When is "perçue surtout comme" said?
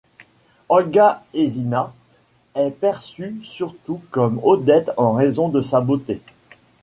2.71-4.39